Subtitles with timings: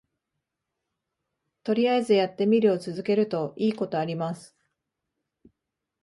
[1.63, 4.57] とりあえずやってみるを続けるといいことあります